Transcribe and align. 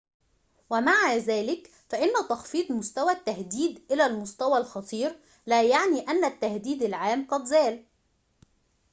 ومع 0.69 1.13
ذلك 1.15 1.71
فإن 1.89 2.09
تخفيض 2.29 2.71
مستوى 2.71 3.11
التهديد 3.11 3.81
إلى 3.91 4.05
المستوى 4.05 4.57
الخطير 4.57 5.19
لا 5.45 5.63
يعني 5.63 6.01
أن 6.07 6.25
التهديد 6.25 6.83
العام 6.83 7.27
قد 7.27 7.45
زال 7.45 7.85